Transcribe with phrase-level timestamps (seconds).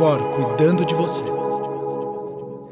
[0.00, 1.24] Cor cuidando de você.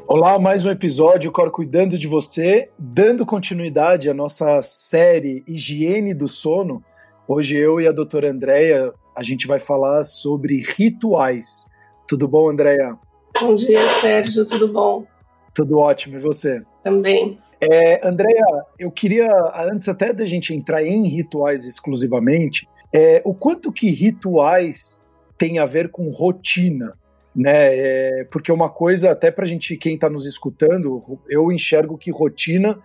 [0.07, 6.27] Olá, mais um episódio Cor cuidando de você, dando continuidade à nossa série Higiene do
[6.27, 6.83] Sono.
[7.27, 11.69] Hoje eu e a doutora Andréia, a gente vai falar sobre rituais.
[12.07, 12.97] Tudo bom, Andréia?
[13.39, 15.05] Bom dia, Sérgio, tudo bom?
[15.53, 16.63] Tudo ótimo, e você?
[16.83, 17.37] Também.
[17.61, 18.43] É, Andréia,
[18.79, 19.29] eu queria,
[19.71, 25.05] antes até da gente entrar em rituais exclusivamente, é, o quanto que rituais
[25.37, 26.97] tem a ver com rotina?
[27.35, 27.75] Né?
[27.77, 32.79] É, porque uma coisa, até para gente, quem está nos escutando, eu enxergo que rotina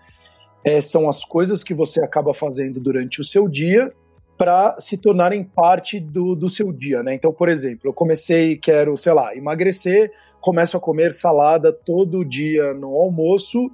[0.64, 3.92] é, são as coisas que você acaba fazendo durante o seu dia
[4.36, 7.14] para se tornarem parte do, do seu dia, né?
[7.14, 12.74] Então, por exemplo, eu comecei, quero, sei lá, emagrecer, começo a comer salada todo dia
[12.74, 13.70] no almoço,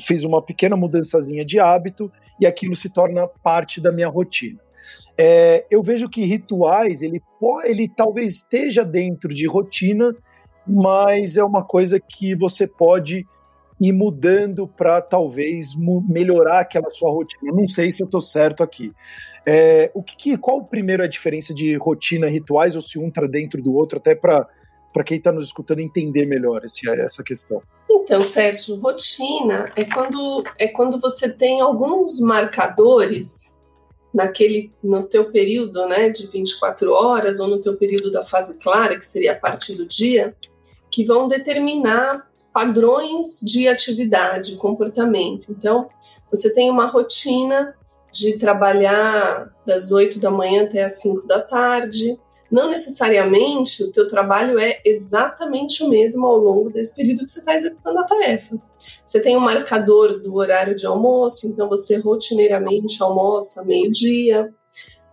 [0.00, 4.58] fiz uma pequena mudançazinha de hábito e aquilo se torna parte da minha rotina.
[5.16, 7.20] É, eu vejo que rituais, ele,
[7.64, 10.14] ele talvez esteja dentro de rotina,
[10.66, 13.26] mas é uma coisa que você pode
[13.80, 15.74] ir mudando para talvez
[16.08, 17.52] melhorar aquela sua rotina.
[17.52, 18.92] Não sei se eu estou certo aqui.
[19.46, 23.26] É, o que, qual primeiro a diferença de rotina e rituais, ou se um está
[23.26, 24.46] dentro do outro, até para
[25.04, 27.62] quem está nos escutando entender melhor esse, essa questão?
[27.88, 33.57] Então, Sérgio, rotina é quando, é quando você tem alguns marcadores
[34.12, 38.98] naquele no teu período, né, de 24 horas ou no teu período da fase clara,
[38.98, 40.34] que seria a parte do dia,
[40.90, 45.46] que vão determinar padrões de atividade, comportamento.
[45.50, 45.88] Então,
[46.30, 47.74] você tem uma rotina
[48.12, 52.18] de trabalhar das 8 da manhã até as 5 da tarde,
[52.50, 57.40] não necessariamente o teu trabalho é exatamente o mesmo ao longo desse período que você
[57.40, 58.56] está executando a tarefa.
[59.04, 64.52] Você tem um marcador do horário de almoço, então você rotineiramente almoça meio-dia.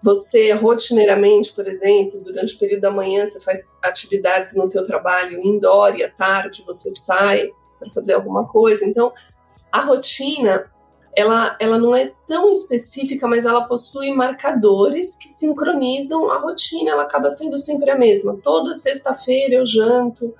[0.02, 5.39] Você rotineiramente, por exemplo, durante o período da manhã, você faz atividades no teu trabalho
[5.45, 8.85] indoor e à tarde você sai para fazer alguma coisa.
[8.85, 9.12] Então,
[9.72, 10.72] a rotina
[11.15, 17.03] ela, ela não é tão específica, mas ela possui marcadores que sincronizam a rotina, ela
[17.03, 18.37] acaba sendo sempre a mesma.
[18.43, 20.33] Toda sexta-feira eu janto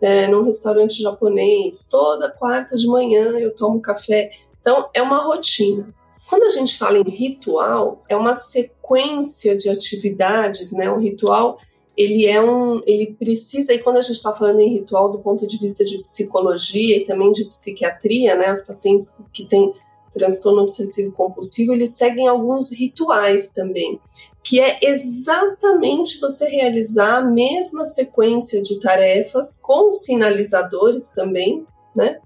[0.00, 4.30] é, num restaurante japonês, toda quarta de manhã eu tomo café.
[4.60, 5.92] Então, é uma rotina.
[6.28, 10.90] Quando a gente fala em ritual, é uma sequência de atividades, né?
[10.90, 11.58] Um ritual,
[11.96, 15.44] ele é um, ele precisa, e quando a gente está falando em ritual do ponto
[15.46, 18.50] de vista de psicologia e também de psiquiatria, né?
[18.50, 19.72] Os pacientes que têm
[20.12, 24.00] transtorno obsessivo compulsivo, eles seguem alguns rituais também,
[24.42, 32.18] que é exatamente você realizar a mesma sequência de tarefas com sinalizadores também, né?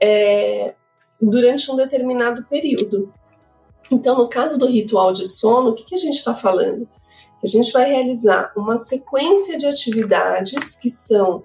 [0.00, 0.74] É,
[1.20, 3.12] durante um determinado período.
[3.90, 6.88] Então, no caso do ritual de sono, o que, que a gente está falando?
[7.42, 11.42] A gente vai realizar uma sequência de atividades que são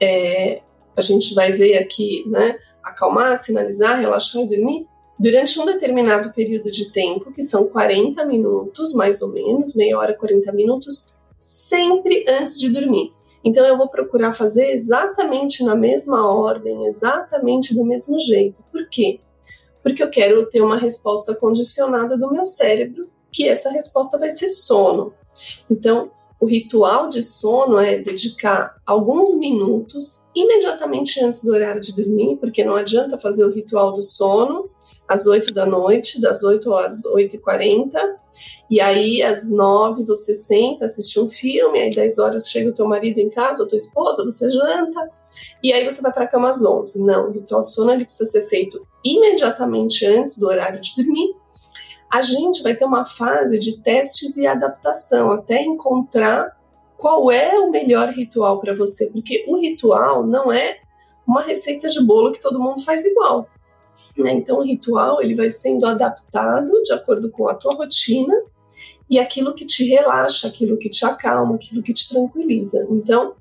[0.00, 0.60] é,
[0.98, 2.58] a gente vai ver aqui, né?
[2.82, 4.86] Acalmar, sinalizar, relaxar e dormir,
[5.18, 10.14] durante um determinado período de tempo, que são 40 minutos, mais ou menos, meia hora,
[10.14, 13.10] 40 minutos, sempre antes de dormir.
[13.44, 18.62] Então eu vou procurar fazer exatamente na mesma ordem, exatamente do mesmo jeito.
[18.70, 19.20] Por quê?
[19.82, 24.50] Porque eu quero ter uma resposta condicionada do meu cérebro, que essa resposta vai ser
[24.50, 25.12] sono.
[25.70, 32.36] Então, o ritual de sono é dedicar alguns minutos imediatamente antes do horário de dormir,
[32.36, 34.70] porque não adianta fazer o ritual do sono
[35.08, 38.18] às 8 da noite, das 8 às 8 e 40
[38.70, 42.86] e aí às 9 você senta, assiste um filme, aí 10 horas chega o teu
[42.86, 45.10] marido em casa, ou tua esposa, você janta,
[45.62, 47.02] e aí você vai para a cama às 11.
[47.02, 51.34] Não, o ritual de sono ele precisa ser feito imediatamente antes do horário de dormir.
[52.10, 56.56] A gente vai ter uma fase de testes e adaptação até encontrar
[56.96, 60.78] qual é o melhor ritual para você, porque o ritual não é
[61.26, 63.48] uma receita de bolo que todo mundo faz igual.
[64.18, 64.32] Né?
[64.32, 68.34] Então, o ritual ele vai sendo adaptado de acordo com a tua rotina
[69.08, 72.86] e aquilo que te relaxa, aquilo que te acalma, aquilo que te tranquiliza.
[72.90, 73.34] Então,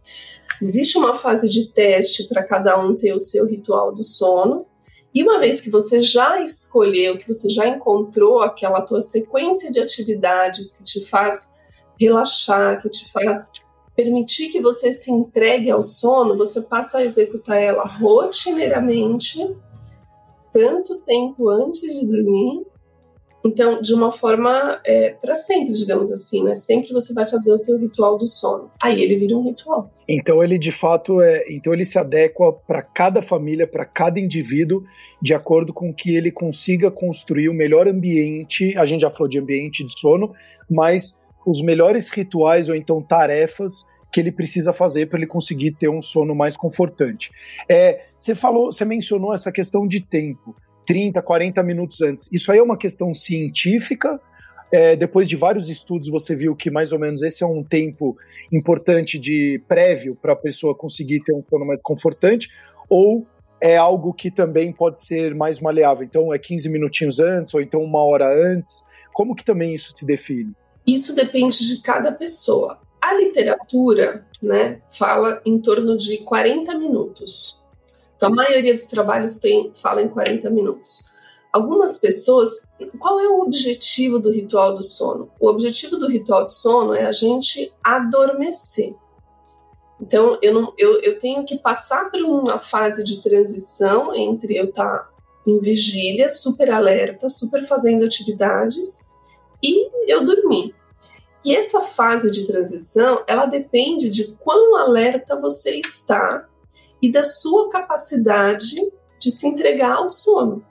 [0.62, 4.66] existe uma fase de teste para cada um ter o seu ritual do sono.
[5.14, 9.80] E uma vez que você já escolheu, que você já encontrou aquela tua sequência de
[9.80, 11.54] atividades que te faz
[12.00, 13.52] relaxar, que te faz
[13.96, 19.40] permitir que você se entregue ao sono, você passa a executar ela rotineiramente
[20.58, 22.66] tanto tempo antes de dormir.
[23.46, 26.56] Então, de uma forma é, para sempre, digamos assim, né?
[26.56, 28.72] Sempre você vai fazer o teu ritual do sono.
[28.82, 29.92] Aí ele vira um ritual.
[30.10, 34.84] Então ele de fato é, então ele se adequa para cada família, para cada indivíduo,
[35.22, 38.76] de acordo com que ele consiga construir o melhor ambiente.
[38.76, 40.34] A gente já falou de ambiente de sono,
[40.70, 45.90] mas os melhores rituais ou então tarefas que ele precisa fazer para ele conseguir ter
[45.90, 47.32] um sono mais confortante.
[47.70, 50.56] É, você falou, você mencionou essa questão de tempo,
[50.86, 52.30] 30, 40 minutos antes.
[52.32, 54.20] Isso aí é uma questão científica
[54.72, 58.18] é, depois de vários estudos, você viu que mais ou menos esse é um tempo
[58.52, 62.50] importante de prévio para a pessoa conseguir ter um sono mais confortante,
[62.90, 63.26] ou
[63.62, 66.04] é algo que também pode ser mais maleável?
[66.04, 68.84] Então, é 15 minutinhos antes, ou então uma hora antes?
[69.14, 70.54] Como que também isso se define?
[70.86, 72.80] Isso depende de cada pessoa.
[73.08, 77.58] A literatura né, fala em torno de 40 minutos.
[78.18, 81.10] Então, a maioria dos trabalhos tem, fala em 40 minutos.
[81.54, 82.68] Algumas pessoas.
[83.00, 85.32] Qual é o objetivo do ritual do sono?
[85.40, 88.94] O objetivo do ritual de sono é a gente adormecer.
[90.02, 94.66] Então, eu, não, eu, eu tenho que passar por uma fase de transição entre eu
[94.66, 95.10] estar tá
[95.48, 99.16] em vigília, super alerta, super fazendo atividades,
[99.64, 100.76] e eu dormir.
[101.48, 106.46] E essa fase de transição, ela depende de quão alerta você está
[107.02, 108.76] e da sua capacidade
[109.18, 110.62] de se entregar ao sono.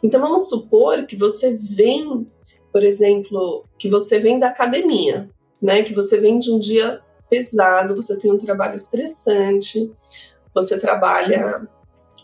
[0.00, 2.30] Então vamos supor que você vem,
[2.72, 5.28] por exemplo, que você vem da academia,
[5.60, 5.82] né?
[5.82, 9.92] Que você vem de um dia pesado, você tem um trabalho estressante,
[10.54, 11.68] você trabalha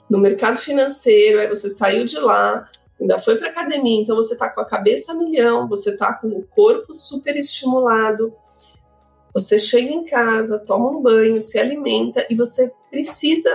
[0.08, 2.70] no mercado financeiro, aí você saiu de lá,
[3.00, 6.28] ainda foi para academia, então você está com a cabeça a milhão, você está com
[6.28, 8.32] o corpo super estimulado.
[9.34, 13.50] Você chega em casa, toma um banho, se alimenta e você precisa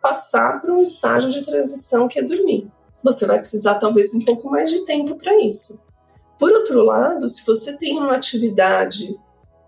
[0.00, 2.70] passar por um estágio de transição que é dormir
[3.02, 5.80] você vai precisar talvez um pouco mais de tempo para isso.
[6.38, 9.18] Por outro lado, se você tem uma atividade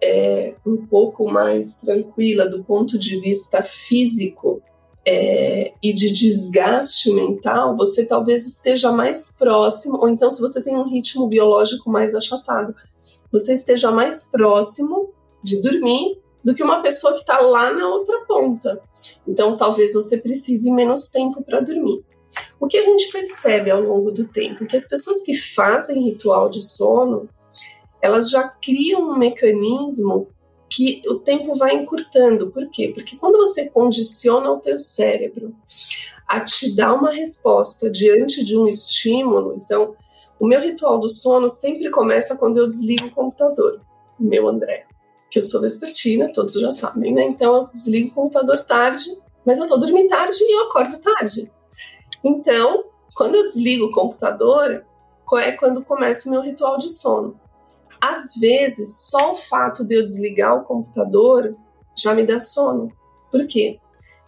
[0.03, 4.62] é, um pouco mais tranquila do ponto de vista físico
[5.06, 10.76] é, e de desgaste mental, você talvez esteja mais próximo, ou então se você tem
[10.76, 12.74] um ritmo biológico mais achatado,
[13.30, 15.12] você esteja mais próximo
[15.42, 18.80] de dormir do que uma pessoa que está lá na outra ponta.
[19.26, 22.04] Então, talvez você precise menos tempo para dormir.
[22.60, 24.66] O que a gente percebe ao longo do tempo?
[24.66, 27.28] Que as pessoas que fazem ritual de sono,
[28.00, 30.28] elas já criam um mecanismo
[30.75, 32.50] que o tempo vai encurtando.
[32.50, 32.91] Por quê?
[32.93, 35.55] Porque quando você condiciona o teu cérebro
[36.26, 39.94] a te dar uma resposta diante de um estímulo, então,
[40.41, 43.81] o meu ritual do sono sempre começa quando eu desligo o computador,
[44.19, 44.87] meu André,
[45.31, 47.23] que eu sou vespertina, todos já sabem, né?
[47.25, 51.53] Então eu desligo o computador tarde, mas eu vou dormir tarde e eu acordo tarde.
[52.23, 52.85] Então,
[53.15, 54.85] quando eu desligo o computador,
[55.37, 57.38] é quando começa o meu ritual de sono.
[58.06, 61.56] Às vezes, só o fato de eu desligar o computador
[61.96, 62.92] já me dá sono.
[63.30, 63.78] Por quê?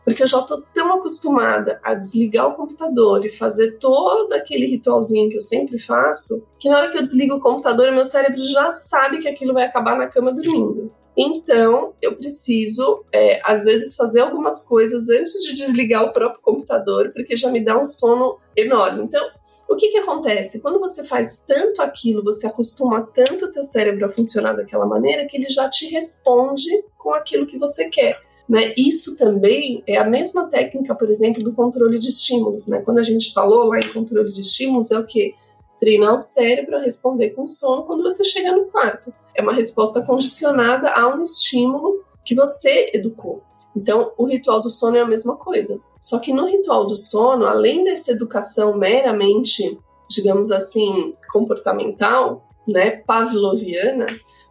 [0.03, 5.29] Porque eu já estou tão acostumada a desligar o computador e fazer todo aquele ritualzinho
[5.29, 8.71] que eu sempre faço, que na hora que eu desligo o computador, meu cérebro já
[8.71, 10.91] sabe que aquilo vai acabar na cama dormindo.
[11.17, 17.11] Então, eu preciso, é, às vezes, fazer algumas coisas antes de desligar o próprio computador,
[17.15, 19.05] porque já me dá um sono enorme.
[19.05, 19.27] Então,
[19.67, 20.61] o que, que acontece?
[20.61, 25.27] Quando você faz tanto aquilo, você acostuma tanto o teu cérebro a funcionar daquela maneira
[25.27, 28.21] que ele já te responde com aquilo que você quer.
[28.47, 28.75] Né?
[28.77, 32.69] Isso também é a mesma técnica, por exemplo, do controle de estímulos.
[32.69, 32.83] Né?
[32.83, 35.35] Quando a gente falou lá em controle de estímulos, é o que?
[35.81, 40.01] Treinar o cérebro a responder com sono quando você chega no quarto é uma resposta
[40.03, 43.43] condicionada a um estímulo que você educou.
[43.77, 45.79] Então, o ritual do sono é a mesma coisa.
[46.01, 49.79] Só que no ritual do sono, além dessa educação meramente,
[50.09, 54.07] digamos assim, comportamental, né, pavloviana,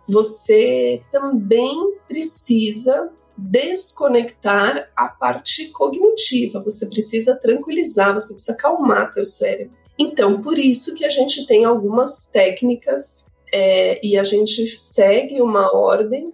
[0.07, 1.73] você também
[2.07, 9.73] precisa desconectar a parte cognitiva, você precisa tranquilizar, você precisa acalmar teu cérebro.
[9.97, 13.25] Então, por isso que a gente tem algumas técnicas
[13.55, 16.33] é, e a gente segue uma ordem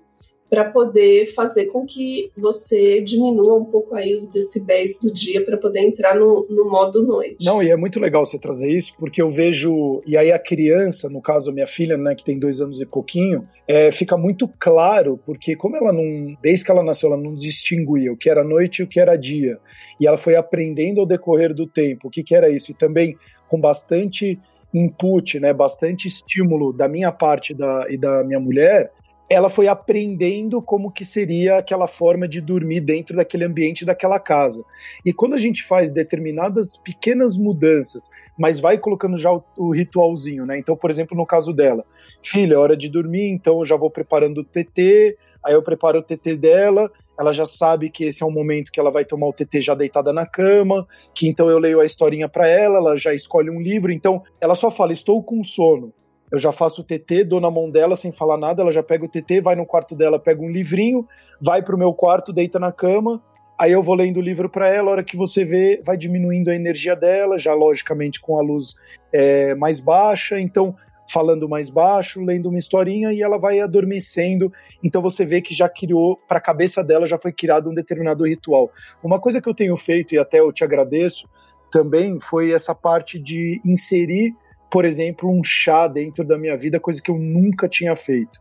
[0.49, 5.55] para poder fazer com que você diminua um pouco aí os decibéis do dia para
[5.55, 7.45] poder entrar no, no, modo noite.
[7.45, 11.07] Não, e é muito legal você trazer isso, porque eu vejo, e aí a criança,
[11.09, 15.17] no caso minha filha, né, que tem dois anos e pouquinho, é, fica muito claro,
[15.25, 18.79] porque como ela não, desde que ela nasceu, ela não distinguia o que era noite
[18.79, 19.57] e o que era dia,
[19.99, 23.15] e ela foi aprendendo ao decorrer do tempo o que, que era isso, e também
[23.47, 24.37] com bastante
[24.73, 28.91] input, né, bastante estímulo da minha parte da, e da minha mulher,
[29.31, 34.61] ela foi aprendendo como que seria aquela forma de dormir dentro daquele ambiente daquela casa.
[35.05, 40.45] E quando a gente faz determinadas pequenas mudanças, mas vai colocando já o, o ritualzinho,
[40.45, 40.57] né?
[40.57, 41.85] Então, por exemplo, no caso dela,
[42.21, 45.99] filha, é hora de dormir, então eu já vou preparando o TT, aí eu preparo
[45.99, 49.27] o TT dela, ela já sabe que esse é um momento que ela vai tomar
[49.27, 52.97] o TT já deitada na cama, que então eu leio a historinha para ela, ela
[52.97, 55.93] já escolhe um livro, então ela só fala: "Estou com sono".
[56.31, 59.05] eu já faço o TT, dou na mão dela sem falar nada, ela já pega
[59.05, 61.05] o TT, vai no quarto dela, pega um livrinho,
[61.41, 63.21] vai pro meu quarto, deita na cama,
[63.59, 66.49] aí eu vou lendo o livro para ela, a hora que você vê, vai diminuindo
[66.49, 68.75] a energia dela, já logicamente com a luz
[69.13, 70.73] é, mais baixa, então
[71.11, 74.51] falando mais baixo, lendo uma historinha e ela vai adormecendo.
[74.83, 78.25] Então você vê que já criou, para a cabeça dela já foi criado um determinado
[78.25, 78.71] ritual.
[79.03, 81.27] Uma coisa que eu tenho feito, e até eu te agradeço,
[81.71, 84.33] também foi essa parte de inserir
[84.71, 88.39] por exemplo, um chá dentro da minha vida, coisa que eu nunca tinha feito.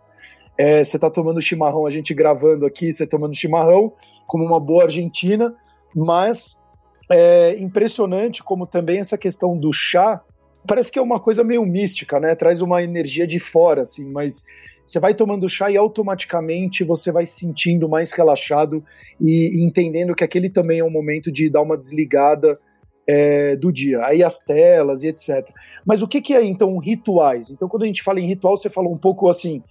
[0.57, 3.93] É, você está tomando chimarrão, a gente gravando aqui, você tomando chimarrão,
[4.29, 5.53] como uma boa argentina,
[5.95, 6.63] mas
[7.11, 10.23] é impressionante como também essa questão do chá
[10.67, 12.35] parece que é uma coisa meio mística, né?
[12.35, 14.45] Traz uma energia de fora, assim, mas
[14.85, 18.85] você vai tomando chá e automaticamente você vai se sentindo mais relaxado
[19.21, 22.59] e, e entendendo que aquele também é um momento de dar uma desligada
[23.07, 24.05] é, do dia.
[24.05, 25.49] Aí as telas e etc.
[25.87, 27.51] Mas o que, que é então rituais?
[27.51, 29.63] Então, quando a gente fala em ritual, você falou um pouco assim: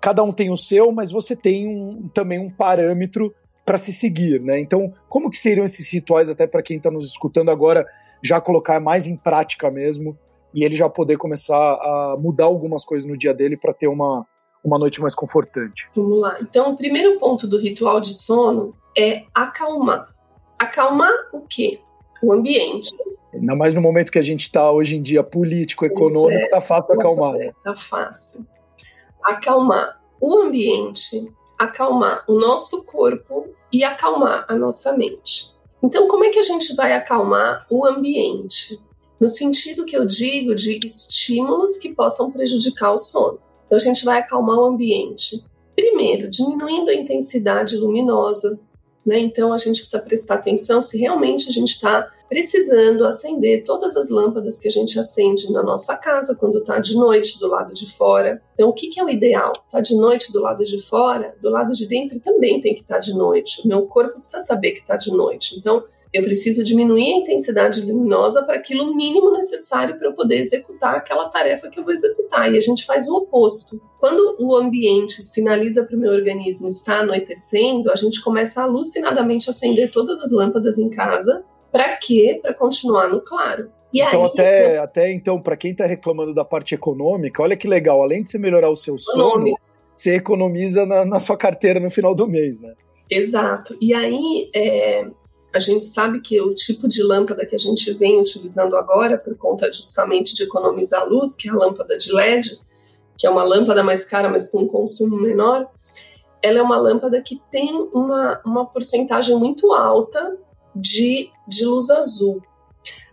[0.00, 3.32] cada um tem o seu, mas você tem um, também um parâmetro
[3.64, 4.60] para se seguir, né?
[4.60, 7.86] Então, como que seriam esses rituais até para quem está nos escutando agora
[8.22, 10.18] já colocar mais em prática mesmo
[10.54, 14.26] e ele já poder começar a mudar algumas coisas no dia dele para ter uma
[14.64, 15.90] uma noite mais confortante.
[15.94, 16.38] Vamos lá.
[16.40, 20.08] Então, o primeiro ponto do ritual de sono é acalmar.
[20.58, 21.80] Acalmar o quê?
[22.24, 22.90] o ambiente.
[23.32, 26.94] Ainda mais no momento que a gente está hoje em dia político, econômico, é, fácil
[26.94, 27.34] acalmar.
[27.34, 28.46] Está é, tá fácil.
[29.22, 35.54] Acalmar o ambiente, acalmar o nosso corpo e acalmar a nossa mente.
[35.82, 38.80] Então, como é que a gente vai acalmar o ambiente?
[39.20, 43.38] No sentido que eu digo de estímulos que possam prejudicar o sono.
[43.66, 45.42] Então, a gente vai acalmar o ambiente.
[45.74, 48.60] Primeiro, diminuindo a intensidade luminosa,
[49.04, 49.18] né?
[49.18, 54.08] Então a gente precisa prestar atenção se realmente a gente está precisando acender todas as
[54.08, 57.94] lâmpadas que a gente acende na nossa casa quando está de noite do lado de
[57.96, 58.42] fora.
[58.54, 59.52] Então, o que, que é o ideal?
[59.70, 62.94] Tá de noite do lado de fora, do lado de dentro também tem que estar
[62.94, 63.60] tá de noite.
[63.64, 65.56] O meu corpo precisa saber que está de noite.
[65.58, 70.94] Então, eu preciso diminuir a intensidade luminosa para aquilo mínimo necessário para eu poder executar
[70.94, 72.52] aquela tarefa que eu vou executar.
[72.52, 73.80] E a gente faz o oposto.
[73.98, 79.50] Quando o ambiente sinaliza para o meu organismo estar anoitecendo, a gente começa a alucinadamente
[79.50, 81.44] acender todas as lâmpadas em casa.
[81.72, 82.38] Para quê?
[82.40, 83.72] Para continuar no claro.
[83.92, 84.82] E então, aí, até, eu...
[84.82, 88.38] até então, para quem está reclamando da parte econômica, olha que legal, além de você
[88.38, 89.56] melhorar o seu sono,
[89.92, 92.72] você economiza na, na, sua carteira no final do mês, né?
[93.10, 93.76] Exato.
[93.80, 95.06] E aí, é,
[95.54, 99.36] a gente sabe que o tipo de lâmpada que a gente vem utilizando agora, por
[99.36, 102.60] conta justamente de economizar luz, que é a lâmpada de LED,
[103.16, 105.70] que é uma lâmpada mais cara, mas com um consumo menor,
[106.42, 110.36] ela é uma lâmpada que tem uma, uma porcentagem muito alta
[110.74, 112.42] de, de luz azul.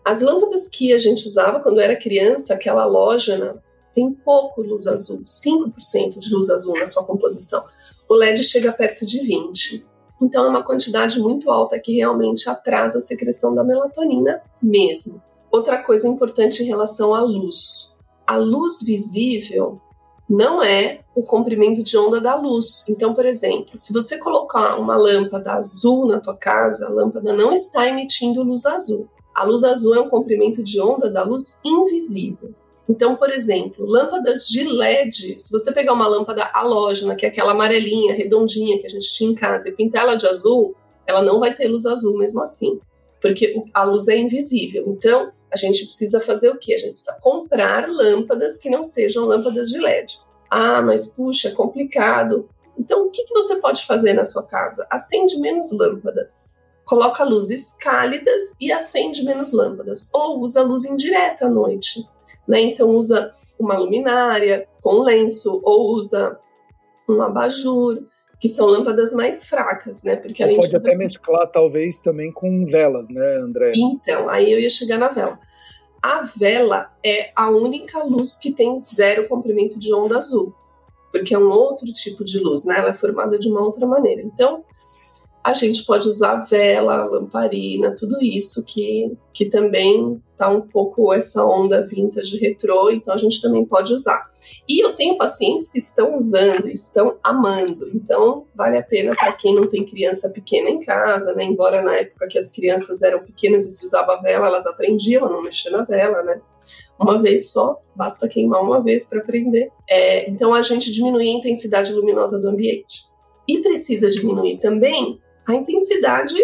[0.03, 5.24] As lâmpadas que a gente usava quando era criança, aquela halógena, tem pouco luz azul,
[5.24, 7.63] 5% de luz azul na sua composição.
[8.10, 9.90] O LED chega perto de 20%.
[10.21, 15.21] Então, é uma quantidade muito alta que realmente atrasa a secreção da melatonina mesmo.
[15.51, 17.91] Outra coisa importante em relação à luz:
[18.25, 19.81] a luz visível
[20.29, 22.85] não é o comprimento de onda da luz.
[22.87, 27.51] Então, por exemplo, se você colocar uma lâmpada azul na tua casa, a lâmpada não
[27.51, 29.09] está emitindo luz azul.
[29.35, 32.53] A luz azul é um comprimento de onda da luz invisível.
[32.91, 37.53] Então, por exemplo, lâmpadas de LED, se você pegar uma lâmpada halógena, que é aquela
[37.53, 40.75] amarelinha, redondinha que a gente tinha em casa, e pintar ela de azul,
[41.07, 42.81] ela não vai ter luz azul mesmo assim,
[43.21, 44.83] porque a luz é invisível.
[44.89, 46.74] Então, a gente precisa fazer o quê?
[46.74, 50.19] A gente precisa comprar lâmpadas que não sejam lâmpadas de LED.
[50.50, 52.50] Ah, mas puxa, é complicado.
[52.77, 54.86] Então, o que, que você pode fazer na sua casa?
[54.91, 56.62] Acende menos lâmpadas.
[56.83, 60.12] Coloca luzes cálidas e acende menos lâmpadas.
[60.13, 62.05] Ou usa luz indireta à noite
[62.51, 62.60] né?
[62.60, 66.38] Então usa uma luminária com lenço ou usa
[67.08, 68.03] um abajur,
[68.39, 70.17] que são lâmpadas mais fracas, né?
[70.17, 73.72] Porque além pode até mesclar talvez também com velas, né, André?
[73.75, 75.39] Então, aí eu ia chegar na vela.
[76.01, 80.53] A vela é a única luz que tem zero comprimento de onda azul,
[81.10, 82.79] porque é um outro tipo de luz, né?
[82.79, 84.22] Ela é formada de uma outra maneira.
[84.24, 84.65] Então,
[85.43, 91.43] a gente pode usar vela, lamparina, tudo isso que, que também tá um pouco essa
[91.43, 94.24] onda vintage retrô, então a gente também pode usar.
[94.69, 99.55] E eu tenho pacientes que estão usando, estão amando, então vale a pena para quem
[99.55, 101.43] não tem criança pequena em casa, né?
[101.43, 105.29] Embora na época que as crianças eram pequenas e se usava vela, elas aprendiam a
[105.29, 106.39] não mexer na vela, né?
[107.00, 109.71] Uma vez só, basta queimar uma vez para aprender.
[109.89, 113.10] É, então a gente diminui a intensidade luminosa do ambiente.
[113.48, 115.19] E precisa diminuir também
[115.51, 116.36] a intensidade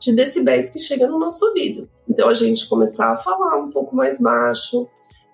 [0.00, 1.88] de decibéis que chega no nosso ouvido.
[2.08, 4.88] Então a gente começar a falar um pouco mais baixo,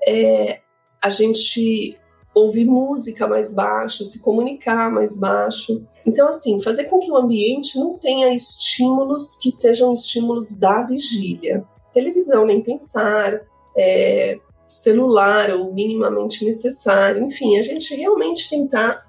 [0.07, 0.61] é,
[1.03, 1.99] a gente
[2.35, 5.83] ouvir música mais baixo, se comunicar mais baixo.
[6.05, 11.65] Então, assim, fazer com que o ambiente não tenha estímulos que sejam estímulos da vigília.
[11.95, 13.41] Televisão, nem pensar,
[13.75, 19.06] é, celular ou minimamente necessário, enfim, a gente realmente tentar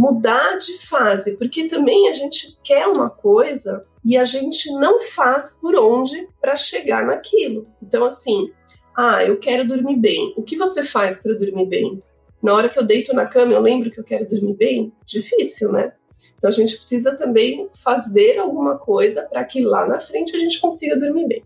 [0.00, 5.52] mudar de fase, porque também a gente quer uma coisa e a gente não faz
[5.52, 7.68] por onde para chegar naquilo.
[7.82, 8.50] Então, assim,
[8.96, 10.32] ah, eu quero dormir bem.
[10.38, 12.02] O que você faz para dormir bem?
[12.42, 14.90] Na hora que eu deito na cama, eu lembro que eu quero dormir bem?
[15.04, 15.92] Difícil, né?
[16.38, 20.62] Então a gente precisa também fazer alguma coisa para que lá na frente a gente
[20.62, 21.44] consiga dormir bem.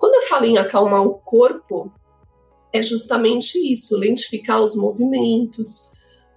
[0.00, 1.92] Quando eu falo em acalmar o corpo,
[2.72, 5.93] é justamente isso, lentificar os movimentos,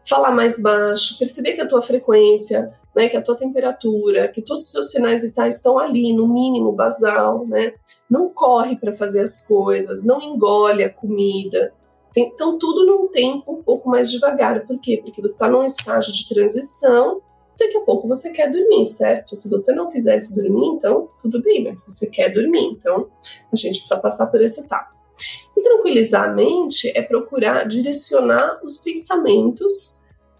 [0.08, 4.66] falar mais baixo, perceber que a tua frequência, né, que a tua temperatura, que todos
[4.66, 7.74] os seus sinais vitais estão ali no mínimo basal, né?
[8.10, 11.74] Não corre para fazer as coisas, não engole a comida,
[12.20, 14.66] então, tudo num tempo um pouco mais devagar.
[14.66, 15.00] Por quê?
[15.04, 17.22] Porque você está num estágio de transição,
[17.60, 19.36] daqui a pouco você quer dormir, certo?
[19.36, 23.08] Se você não quisesse dormir, então tudo bem, mas você quer dormir, então
[23.52, 24.96] a gente precisa passar por essa etapa.
[25.56, 29.97] E tranquilizar a mente é procurar direcionar os pensamentos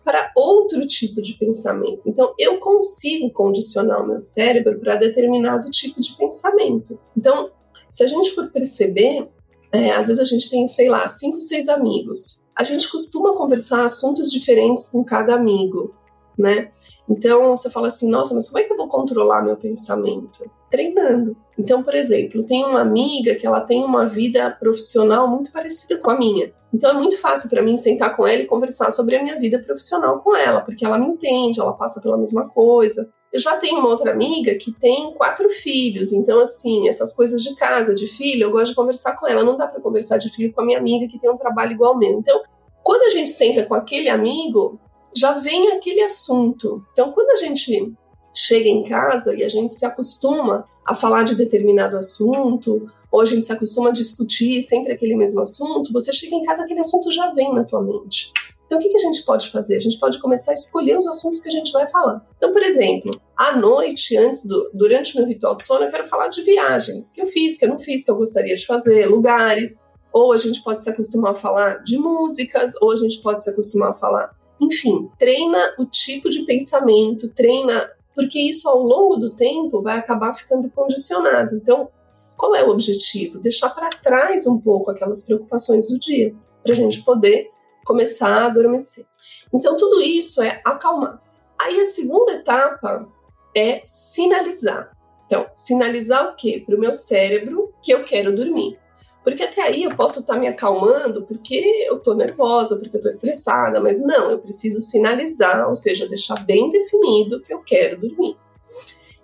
[0.08, 2.08] para outro tipo de pensamento.
[2.08, 6.98] Então, eu consigo condicionar o meu cérebro para determinado tipo de pensamento.
[7.18, 7.52] Então,
[7.92, 9.28] se a gente for perceber,
[9.70, 12.48] é, às vezes a gente tem, sei lá, cinco, seis amigos.
[12.56, 15.94] A gente costuma conversar assuntos diferentes com cada amigo,
[16.40, 16.72] né?
[17.10, 20.50] Então você fala assim, nossa, mas como é que eu vou controlar meu pensamento?
[20.70, 21.36] Treinando.
[21.58, 26.12] Então, por exemplo, tem uma amiga que ela tem uma vida profissional muito parecida com
[26.12, 26.52] a minha.
[26.74, 29.58] Então é muito fácil para mim sentar com ela e conversar sobre a minha vida
[29.60, 33.10] profissional com ela, porque ela me entende, ela passa pela mesma coisa.
[33.32, 37.56] Eu já tenho uma outra amiga que tem quatro filhos, então, assim, essas coisas de
[37.56, 39.44] casa, de filho, eu gosto de conversar com ela.
[39.44, 41.94] Não dá para conversar de filho com a minha amiga que tem um trabalho igual
[41.94, 42.20] ao meu.
[42.20, 42.42] Então,
[42.84, 44.80] quando a gente senta com aquele amigo,
[45.16, 46.84] já vem aquele assunto.
[46.92, 47.94] Então, quando a gente
[48.38, 53.26] chega em casa e a gente se acostuma a falar de determinado assunto, ou a
[53.26, 57.12] gente se acostuma a discutir sempre aquele mesmo assunto, você chega em casa, aquele assunto
[57.12, 58.32] já vem na tua mente.
[58.68, 59.78] Então, o que, a gente pode fazer?
[59.78, 62.26] A gente pode começar a escolher os assuntos que a gente vai falar.
[62.36, 66.06] Então, por exemplo, à noite, antes do, durante o meu ritual de sono, eu quero
[66.06, 69.08] falar de viagens que eu fiz, que eu não fiz, que eu gostaria de fazer,
[69.08, 69.90] lugares.
[70.12, 73.50] Ou a gente pode se acostumar a falar de músicas, ou a gente pode se
[73.50, 74.36] acostumar a falar.
[74.60, 80.34] Enfim, treina o tipo de pensamento, treina, porque isso ao longo do tempo vai acabar
[80.34, 81.56] ficando condicionado.
[81.56, 81.88] Então,
[82.36, 83.38] qual é o objetivo?
[83.38, 87.52] Deixar para trás um pouco aquelas preocupações do dia, para a gente poder
[87.86, 89.06] começar a adormecer.
[89.54, 91.22] Então, tudo isso é acalmar.
[91.62, 93.08] Aí, a segunda etapa
[93.56, 94.92] é sinalizar.
[95.28, 96.64] Então, sinalizar o quê?
[96.66, 98.80] Para o meu cérebro que eu quero dormir.
[99.28, 103.00] Porque até aí eu posso estar tá me acalmando porque eu estou nervosa, porque eu
[103.00, 108.00] estou estressada, mas não, eu preciso sinalizar, ou seja, deixar bem definido que eu quero
[108.00, 108.38] dormir.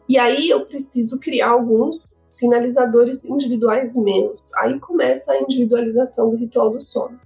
[0.10, 4.54] E aí eu preciso criar alguns sinalizadores individuais meus.
[4.56, 7.18] Aí começa a individualização do ritual do sono.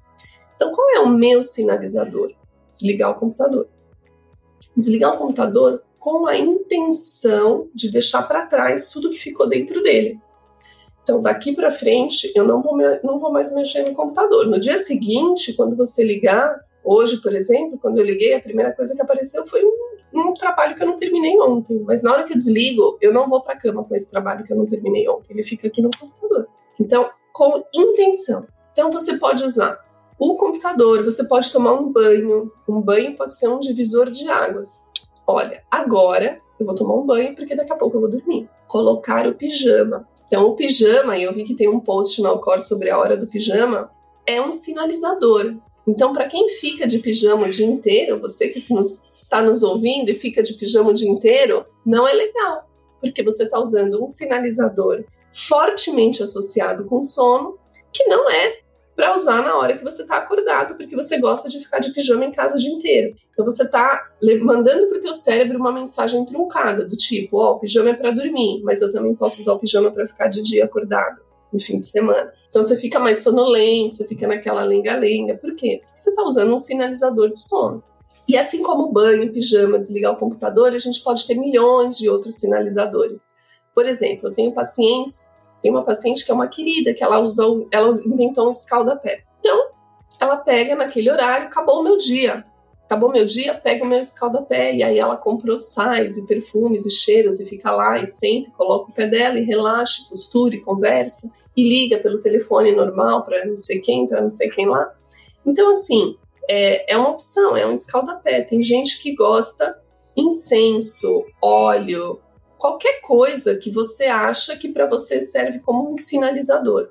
[0.56, 2.32] Então, qual é o meu sinalizador?
[2.72, 3.68] Desligar o computador.
[4.76, 10.20] Desligar o computador com a intenção de deixar para trás tudo que ficou dentro dele.
[11.08, 14.46] Então, daqui para frente, eu não vou, me, não vou mais mexer no computador.
[14.46, 18.94] No dia seguinte, quando você ligar, hoje, por exemplo, quando eu liguei, a primeira coisa
[18.94, 19.72] que apareceu foi um,
[20.14, 21.80] um trabalho que eu não terminei ontem.
[21.88, 24.44] Mas na hora que eu desligo, eu não vou para a cama com esse trabalho
[24.44, 25.32] que eu não terminei ontem.
[25.32, 26.46] Ele fica aqui no computador.
[26.78, 28.46] Então, com intenção.
[28.74, 29.80] Então, você pode usar
[30.20, 32.52] o computador, você pode tomar um banho.
[32.68, 34.92] Um banho pode ser um divisor de águas.
[35.26, 38.50] Olha, agora eu vou tomar um banho porque daqui a pouco eu vou dormir.
[38.68, 40.06] Colocar o pijama.
[40.28, 43.16] Então, o pijama, e eu vi que tem um post no Alcor sobre a hora
[43.16, 43.90] do pijama,
[44.26, 45.56] é um sinalizador.
[45.88, 50.10] Então, para quem fica de pijama o dia inteiro, você que nos, está nos ouvindo
[50.12, 54.08] e fica de pijama o dia inteiro, não é legal, porque você está usando um
[54.10, 57.58] sinalizador fortemente associado com sono,
[57.94, 58.60] que não é
[58.98, 62.26] para usar na hora que você está acordado, porque você gosta de ficar de pijama
[62.26, 63.16] em casa o dia inteiro.
[63.32, 64.10] Então você está
[64.42, 67.94] mandando para o teu cérebro uma mensagem truncada do tipo, ó, oh, o pijama é
[67.94, 71.22] para dormir, mas eu também posso usar o pijama para ficar de dia acordado
[71.54, 72.34] no fim de semana.
[72.50, 75.36] Então você fica mais sonolento, você fica naquela lenga-lenga.
[75.36, 75.80] Por quê?
[75.84, 77.84] Porque você está usando um sinalizador de sono.
[78.28, 82.40] E assim como banho, pijama, desligar o computador, a gente pode ter milhões de outros
[82.40, 83.36] sinalizadores.
[83.76, 85.28] Por exemplo, eu tenho pacientes
[85.62, 89.24] tem uma paciente que é uma querida, que ela usou, ela inventou um escaldapé.
[89.40, 89.70] Então,
[90.20, 92.46] ela pega naquele horário, acabou o meu dia.
[92.86, 94.74] Acabou meu dia, pega o meu escaldapé.
[94.74, 98.92] E aí ela comprou sais e perfumes e cheiros e fica lá e senta, coloca
[98.92, 101.30] o pé dela e relaxa, costura e conversa.
[101.56, 104.90] E liga pelo telefone normal para não sei quem, para não sei quem lá.
[105.46, 106.16] Então, assim,
[106.50, 108.42] é, é uma opção, é um escaldapé.
[108.42, 109.76] Tem gente que gosta
[110.16, 112.20] incenso, óleo,
[112.58, 116.90] qualquer coisa que você acha que para você serve como um sinalizador,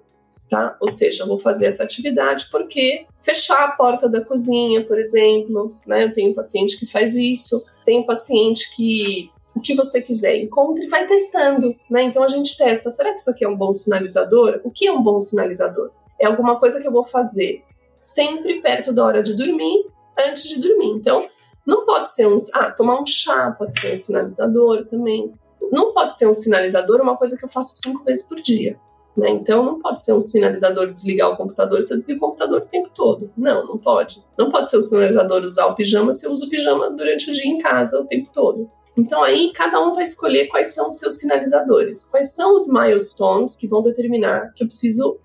[0.49, 0.77] tá?
[0.81, 6.05] Ou seja, vou fazer essa atividade porque fechar a porta da cozinha, por exemplo, né?
[6.05, 10.89] Eu tenho paciente que faz isso, tem paciente que o que você quiser, encontre e
[10.89, 12.03] vai testando, né?
[12.03, 14.61] Então a gente testa, será que isso aqui é um bom sinalizador?
[14.63, 15.91] O que é um bom sinalizador?
[16.21, 19.87] É alguma coisa que eu vou fazer sempre perto da hora de dormir,
[20.19, 20.91] antes de dormir.
[20.91, 21.27] Então,
[21.67, 22.37] não pode ser um.
[22.53, 25.33] Ah, tomar um chá pode ser um sinalizador também.
[25.71, 28.79] Não pode ser um sinalizador uma coisa que eu faço cinco vezes por dia.
[29.17, 29.31] Né?
[29.31, 32.67] Então, não pode ser um sinalizador desligar o computador se eu desligo o computador o
[32.67, 33.31] tempo todo.
[33.37, 34.23] Não, não pode.
[34.37, 37.33] Não pode ser um sinalizador usar o pijama se eu uso o pijama durante o
[37.33, 38.71] dia em casa o tempo todo.
[38.97, 43.55] Então, aí cada um vai escolher quais são os seus sinalizadores, quais são os milestones
[43.55, 45.19] que vão determinar que eu preciso,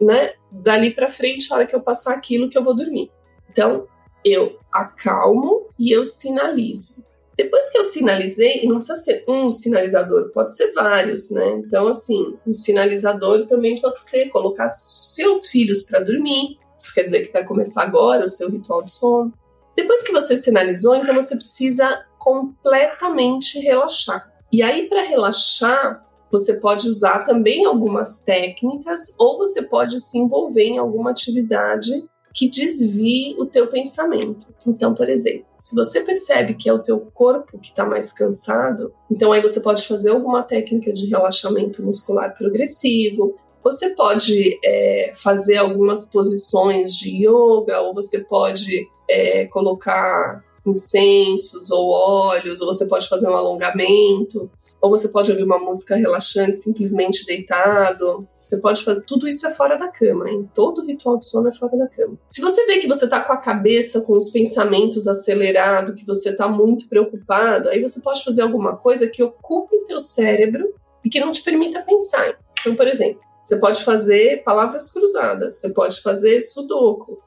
[0.00, 3.10] né, dali para frente, a hora que eu passar aquilo, que eu vou dormir.
[3.50, 3.86] Então,
[4.24, 7.04] eu acalmo e eu sinalizo.
[7.36, 11.62] Depois que eu sinalizei, e não precisa ser um sinalizador, pode ser vários, né?
[11.64, 16.58] Então, assim, um sinalizador também pode ser colocar seus filhos para dormir.
[16.78, 19.32] Isso quer dizer que vai começar agora o seu ritual de sono.
[19.76, 24.32] Depois que você sinalizou, então você precisa completamente relaxar.
[24.52, 30.64] E aí, para relaxar, você pode usar também algumas técnicas ou você pode se envolver
[30.64, 34.48] em alguma atividade que desvie o teu pensamento.
[34.66, 38.92] Então, por exemplo, se você percebe que é o teu corpo que está mais cansado,
[39.08, 43.36] então aí você pode fazer alguma técnica de relaxamento muscular progressivo.
[43.62, 51.90] Você pode é, fazer algumas posições de yoga, ou você pode é, colocar incensos ou
[51.90, 54.50] óleos, ou você pode fazer um alongamento,
[54.80, 58.28] ou você pode ouvir uma música relaxante simplesmente deitado.
[58.40, 60.48] Você pode fazer tudo isso é fora da cama, hein?
[60.54, 62.18] Todo ritual de sono é fora da cama.
[62.28, 66.32] Se você vê que você tá com a cabeça com os pensamentos acelerados, que você
[66.32, 70.74] tá muito preocupado, aí você pode fazer alguma coisa que ocupe teu cérebro
[71.04, 72.38] e que não te permita pensar.
[72.60, 77.22] Então, por exemplo, você pode fazer palavras cruzadas, você pode fazer sudoku,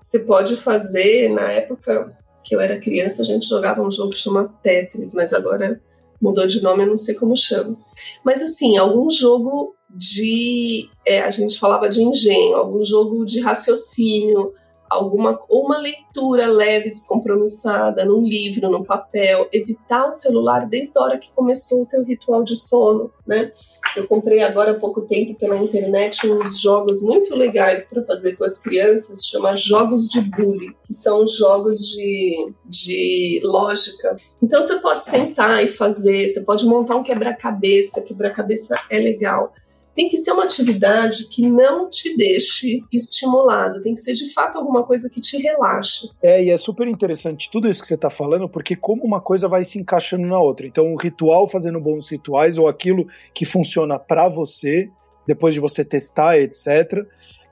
[0.00, 4.18] você pode fazer, na época, que eu era criança, a gente jogava um jogo que
[4.18, 5.80] chama Tetris, mas agora
[6.20, 7.76] mudou de nome, eu não sei como chama.
[8.24, 10.88] Mas assim, algum jogo de.
[11.06, 14.52] É, a gente falava de engenho, algum jogo de raciocínio,
[14.92, 21.02] alguma ou uma leitura leve, descompromissada, num livro, no papel, evitar o celular desde a
[21.02, 23.50] hora que começou o teu ritual de sono, né?
[23.96, 28.44] Eu comprei agora há pouco tempo pela internet uns jogos muito legais para fazer com
[28.44, 34.16] as crianças, chama jogos de bullying, que são jogos de, de lógica.
[34.42, 39.52] Então você pode sentar e fazer, você pode montar um quebra-cabeça, quebra-cabeça é legal
[39.94, 44.58] tem que ser uma atividade que não te deixe estimulado, tem que ser de fato
[44.58, 46.10] alguma coisa que te relaxe.
[46.22, 49.48] É, e é super interessante tudo isso que você está falando, porque como uma coisa
[49.48, 50.66] vai se encaixando na outra.
[50.66, 54.88] Então, o ritual fazendo bons rituais, ou aquilo que funciona para você,
[55.26, 57.06] depois de você testar, etc.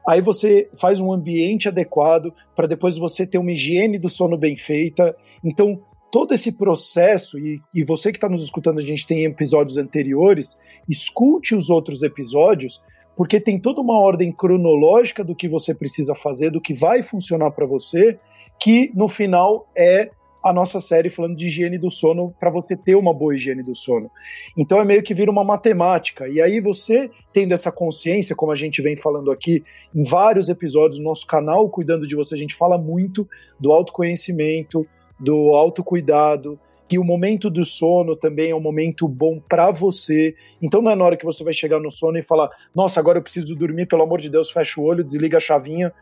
[0.08, 4.56] Aí você faz um ambiente adequado para depois você ter uma higiene do sono bem
[4.56, 5.14] feita.
[5.44, 9.76] Então, todo esse processo, e, e você que está nos escutando, a gente tem episódios
[9.76, 12.82] anteriores, escute os outros episódios,
[13.16, 17.50] porque tem toda uma ordem cronológica do que você precisa fazer, do que vai funcionar
[17.50, 18.18] para você,
[18.58, 20.10] que no final é
[20.42, 23.74] a nossa série falando de higiene do sono para você ter uma boa higiene do
[23.74, 24.10] sono.
[24.56, 26.26] Então é meio que vira uma matemática.
[26.28, 29.62] E aí você tendo essa consciência, como a gente vem falando aqui
[29.94, 34.86] em vários episódios do nosso canal, cuidando de você, a gente fala muito do autoconhecimento,
[35.20, 40.34] do autocuidado, que o momento do sono também é um momento bom para você.
[40.60, 43.18] Então não é na hora que você vai chegar no sono e falar: "Nossa, agora
[43.18, 45.92] eu preciso dormir, pelo amor de Deus, fecha o olho, desliga a chavinha".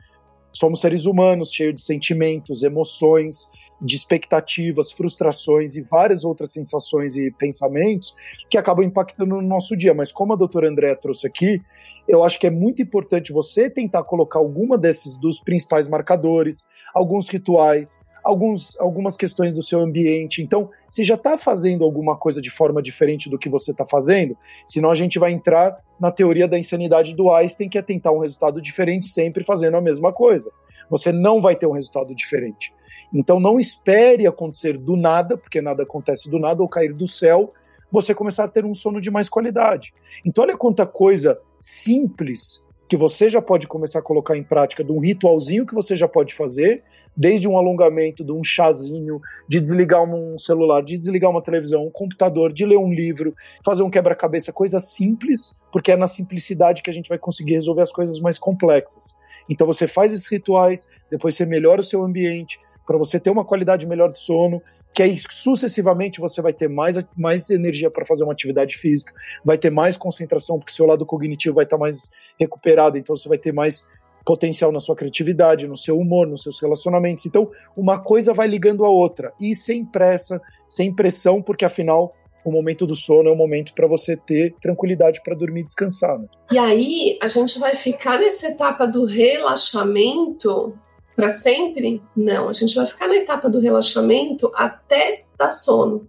[0.51, 3.51] Somos seres humanos, cheios de sentimentos, emoções,
[3.81, 8.15] de expectativas, frustrações e várias outras sensações e pensamentos
[8.51, 9.95] que acabam impactando no nosso dia.
[9.95, 11.61] Mas como a doutora Andréa trouxe aqui,
[12.09, 17.29] eu acho que é muito importante você tentar colocar alguma desses dos principais marcadores, alguns
[17.29, 20.43] rituais, alguns, algumas questões do seu ambiente.
[20.43, 24.37] Então, você já está fazendo alguma coisa de forma diferente do que você está fazendo?
[24.67, 28.19] Senão a gente vai entrar na teoria da insanidade do Einstein, que é tentar um
[28.19, 30.51] resultado diferente sempre fazendo a mesma coisa.
[30.91, 32.73] Você não vai ter um resultado diferente.
[33.13, 37.53] Então, não espere acontecer do nada, porque nada acontece do nada, ou cair do céu,
[37.91, 39.93] você começar a ter um sono de mais qualidade.
[40.25, 44.91] Então, olha quanta coisa simples que você já pode começar a colocar em prática, de
[44.91, 46.83] um ritualzinho que você já pode fazer,
[47.15, 51.91] desde um alongamento, de um chazinho, de desligar um celular, de desligar uma televisão, um
[51.91, 56.89] computador, de ler um livro, fazer um quebra-cabeça, coisa simples, porque é na simplicidade que
[56.89, 59.19] a gente vai conseguir resolver as coisas mais complexas.
[59.51, 63.45] Então você faz esses rituais, depois você melhora o seu ambiente, para você ter uma
[63.45, 68.25] qualidade melhor de sono, que aí sucessivamente você vai ter mais, mais energia para fazer
[68.25, 69.13] uma atividade física,
[69.45, 73.29] vai ter mais concentração, porque seu lado cognitivo vai estar tá mais recuperado, então você
[73.29, 73.89] vai ter mais
[74.25, 77.25] potencial na sua criatividade, no seu humor, nos seus relacionamentos.
[77.25, 82.53] Então, uma coisa vai ligando a outra e sem pressa, sem pressão, porque afinal o
[82.53, 86.19] momento do sono é o momento para você ter tranquilidade para dormir e descansar.
[86.19, 86.27] Né?
[86.53, 90.77] E aí a gente vai ficar nessa etapa do relaxamento
[91.19, 92.01] para sempre?
[92.15, 96.07] Não, a gente vai ficar na etapa do relaxamento até dar sono.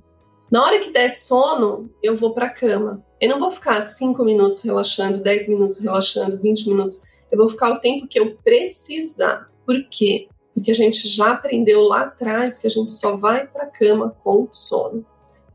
[0.52, 3.04] Na hora que der sono, eu vou para a cama.
[3.20, 7.02] Eu não vou ficar 5 minutos relaxando, 10 minutos relaxando, 20 minutos.
[7.32, 9.50] Eu vou ficar o tempo que eu precisar.
[9.66, 10.28] Por quê?
[10.54, 14.16] Porque a gente já aprendeu lá atrás que a gente só vai para a cama
[14.24, 15.04] com sono.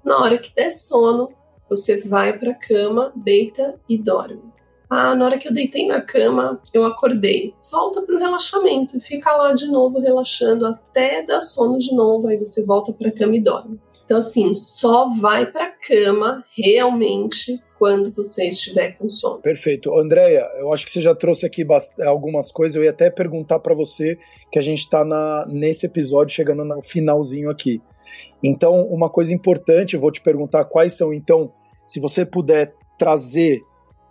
[0.03, 1.29] Na hora que der sono,
[1.69, 4.43] você vai para a cama, deita e dorme.
[4.95, 7.53] Ah, na hora que eu deitei na cama, eu acordei.
[7.71, 12.29] Volta para o relaxamento fica lá de novo relaxando até dar sono de novo.
[12.29, 13.81] Aí você volta para a cama e dorme.
[14.05, 19.41] Então, assim, só vai para cama realmente quando você estiver com sono.
[19.41, 19.95] Perfeito.
[19.99, 21.67] Andréia, eu acho que você já trouxe aqui
[22.07, 22.77] algumas coisas.
[22.77, 24.19] Eu ia até perguntar para você
[24.53, 25.05] que a gente está
[25.49, 27.81] nesse episódio chegando no finalzinho aqui.
[28.43, 31.51] Então, uma coisa importante, eu vou te perguntar quais são, então,
[31.87, 33.61] se você puder trazer,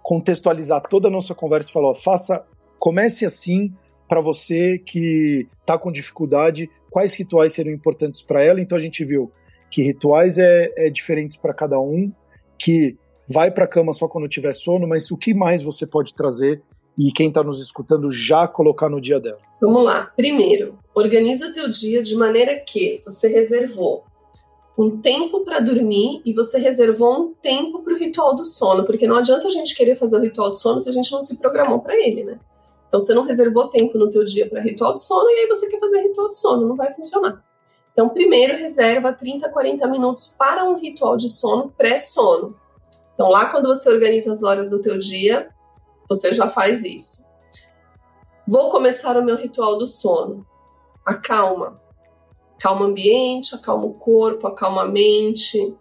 [0.03, 2.45] contextualizar toda a nossa conversa e falar, ó, faça,
[2.77, 3.73] comece assim
[4.07, 8.61] para você que está com dificuldade, quais rituais seriam importantes para ela.
[8.61, 9.31] Então, a gente viu
[9.71, 12.11] que rituais é, é diferentes para cada um,
[12.59, 12.95] que
[13.31, 16.61] vai para a cama só quando tiver sono, mas o que mais você pode trazer
[16.99, 19.39] e quem está nos escutando já colocar no dia dela?
[19.59, 20.11] Vamos lá.
[20.15, 24.03] Primeiro, organiza teu dia de maneira que você reservou
[24.77, 29.07] um tempo para dormir e você reservou um tempo para o ritual do sono, porque
[29.07, 31.39] não adianta a gente querer fazer o ritual do sono se a gente não se
[31.39, 32.39] programou para ele, né?
[32.87, 35.67] Então você não reservou tempo no teu dia para ritual do sono e aí você
[35.67, 37.43] quer fazer ritual do sono, não vai funcionar.
[37.91, 42.55] Então, primeiro, reserva 30, 40 minutos para um ritual de sono pré-sono.
[43.13, 45.49] Então, lá quando você organiza as horas do teu dia,
[46.09, 47.23] você já faz isso.
[48.47, 50.45] Vou começar o meu ritual do sono.
[51.05, 51.82] Acalma.
[52.63, 55.75] Acalma o ambiente, acalma o corpo, acalma a mente.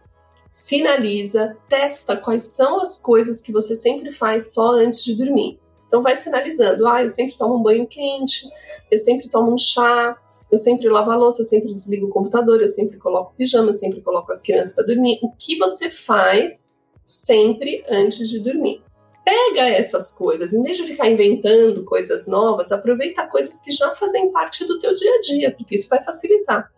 [0.51, 5.61] Sinaliza, testa quais são as coisas que você sempre faz só antes de dormir.
[5.87, 8.51] Então vai sinalizando, ah, eu sempre tomo um banho quente,
[8.90, 10.16] eu sempre tomo um chá,
[10.51, 13.75] eu sempre lavo a louça, eu sempre desligo o computador, eu sempre coloco pijama, eu
[13.75, 15.21] sempre coloco as crianças para dormir.
[15.23, 18.83] O que você faz sempre antes de dormir?
[19.25, 24.33] Pega essas coisas, em vez de ficar inventando coisas novas, aproveita coisas que já fazem
[24.33, 26.71] parte do teu dia a dia, porque isso vai facilitar.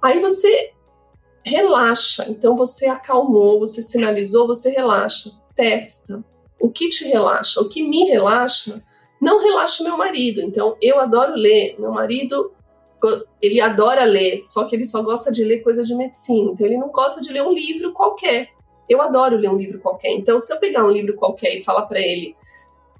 [0.00, 0.72] Aí você
[1.44, 6.24] relaxa, então você acalmou, você sinalizou, você relaxa, testa.
[6.60, 7.60] O que te relaxa?
[7.60, 8.82] O que me relaxa?
[9.20, 10.40] Não relaxa meu marido.
[10.40, 12.52] Então eu adoro ler, meu marido
[13.40, 16.52] ele adora ler, só que ele só gosta de ler coisa de medicina.
[16.52, 18.50] Então ele não gosta de ler um livro qualquer.
[18.92, 20.10] Eu adoro ler um livro qualquer.
[20.10, 22.36] Então se eu pegar um livro qualquer e falar para ele,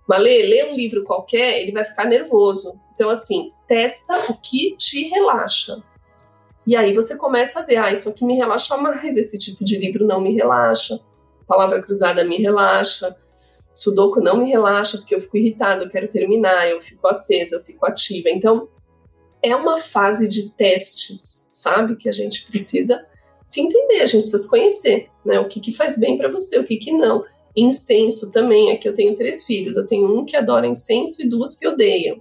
[0.09, 2.79] Malê, lê um livro qualquer, ele vai ficar nervoso.
[2.95, 5.83] Então assim, testa o que te relaxa.
[6.67, 9.77] E aí você começa a ver, ah, isso aqui me relaxa mais, esse tipo de
[9.77, 11.01] livro não me relaxa,
[11.47, 13.17] palavra cruzada me relaxa,
[13.75, 17.65] sudoku não me relaxa porque eu fico irritada, eu quero terminar, eu fico acesa, eu
[17.65, 18.31] fico ativa.
[18.31, 18.69] Então,
[19.43, 21.97] é uma fase de testes, sabe?
[21.97, 23.05] Que a gente precisa
[23.45, 25.41] se entender, a gente precisa se conhecer, né?
[25.41, 27.25] O que, que faz bem para você, o que, que não.
[27.57, 31.57] Incenso também, aqui eu tenho três filhos, eu tenho um que adora incenso e duas
[31.57, 32.17] que odeiam.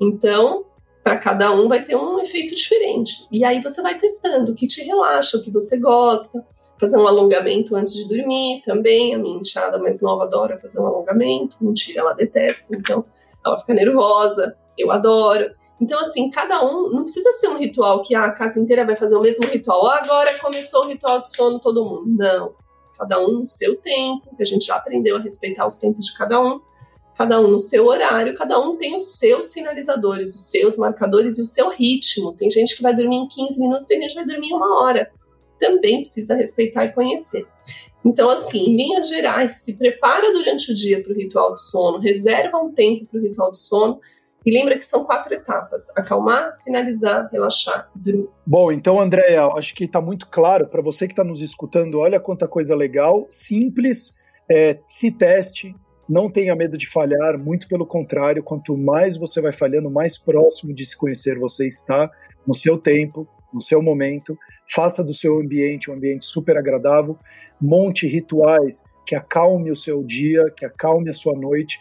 [0.00, 0.64] Então,
[1.04, 3.26] para cada um vai ter um efeito diferente.
[3.30, 6.44] E aí você vai testando o que te relaxa, o que você gosta.
[6.80, 9.14] Fazer um alongamento antes de dormir também.
[9.14, 11.56] A minha enteada mais nova adora fazer um alongamento.
[11.60, 13.04] Mentira, ela detesta, então
[13.44, 14.56] ela fica nervosa.
[14.78, 15.54] Eu adoro.
[15.80, 19.16] Então, assim, cada um não precisa ser um ritual que a casa inteira vai fazer
[19.16, 19.86] o mesmo ritual.
[19.86, 22.04] agora começou o ritual de sono todo mundo.
[22.06, 22.54] Não.
[22.96, 26.16] Cada um no seu tempo, que a gente já aprendeu a respeitar os tempos de
[26.16, 26.60] cada um.
[27.16, 31.42] Cada um no seu horário, cada um tem os seus sinalizadores, os seus marcadores e
[31.42, 32.32] o seu ritmo.
[32.32, 34.82] Tem gente que vai dormir em 15 minutos, tem gente que vai dormir em uma
[34.82, 35.08] hora.
[35.60, 37.46] Também precisa respeitar e conhecer.
[38.04, 41.98] Então, assim, em linhas gerais, se prepara durante o dia para o ritual de sono,
[41.98, 44.00] reserva um tempo para o ritual de sono
[44.44, 48.28] e lembra que são quatro etapas: acalmar, sinalizar, relaxar dormir.
[48.46, 51.98] Bom, então, Andréia, acho que está muito claro para você que está nos escutando.
[51.98, 54.18] Olha quanta coisa legal, simples.
[54.50, 55.74] É, se teste,
[56.08, 60.74] não tenha medo de falhar, muito pelo contrário, quanto mais você vai falhando, mais próximo
[60.74, 62.10] de se conhecer você está,
[62.46, 64.36] no seu tempo, no seu momento.
[64.70, 67.18] Faça do seu ambiente um ambiente super agradável,
[67.60, 71.78] monte rituais que acalme o seu dia, que acalme a sua noite,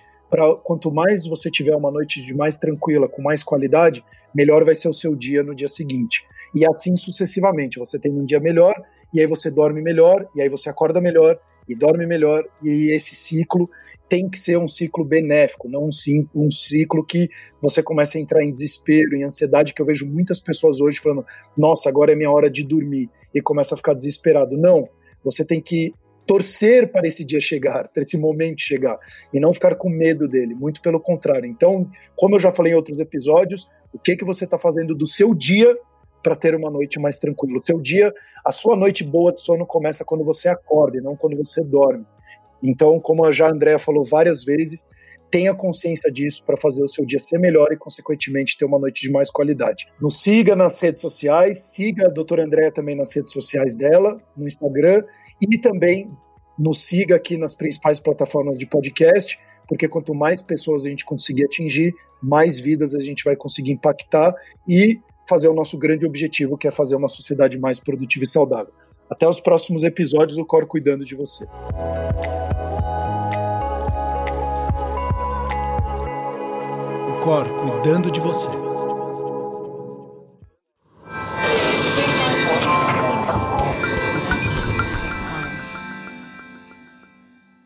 [0.63, 4.89] quanto mais você tiver uma noite de mais tranquila, com mais qualidade, melhor vai ser
[4.89, 6.25] o seu dia no dia seguinte.
[6.55, 7.79] E assim sucessivamente.
[7.79, 8.75] Você tem um dia melhor,
[9.13, 13.15] e aí você dorme melhor, e aí você acorda melhor, e dorme melhor, e esse
[13.15, 13.69] ciclo
[14.09, 15.89] tem que ser um ciclo benéfico, não um,
[16.35, 17.29] um ciclo que
[17.61, 21.25] você começa a entrar em desespero, em ansiedade, que eu vejo muitas pessoas hoje falando,
[21.57, 24.57] nossa, agora é minha hora de dormir, e começa a ficar desesperado.
[24.57, 24.87] Não,
[25.23, 25.93] você tem que
[26.25, 28.97] torcer para esse dia chegar, para esse momento chegar,
[29.33, 31.45] e não ficar com medo dele, muito pelo contrário.
[31.45, 35.05] Então, como eu já falei em outros episódios, o que, que você está fazendo do
[35.05, 35.77] seu dia
[36.23, 37.59] para ter uma noite mais tranquila?
[37.59, 38.13] O seu dia,
[38.45, 42.05] a sua noite boa de sono começa quando você acorda e não quando você dorme.
[42.61, 44.89] Então, como já a Andrea falou várias vezes,
[45.33, 49.01] tenha consciência disso para fazer o seu dia ser melhor e, consequentemente, ter uma noite
[49.01, 49.87] de mais qualidade.
[49.99, 54.45] Nos siga nas redes sociais, siga a doutora Andrea também nas redes sociais dela, no
[54.45, 55.03] Instagram,
[55.49, 56.11] e também
[56.57, 61.45] nos siga aqui nas principais plataformas de podcast, porque quanto mais pessoas a gente conseguir
[61.45, 64.33] atingir, mais vidas a gente vai conseguir impactar
[64.67, 68.73] e fazer o nosso grande objetivo, que é fazer uma sociedade mais produtiva e saudável.
[69.09, 71.45] Até os próximos episódios, o Cor cuidando de você.
[77.23, 78.49] Cor cuidando de você.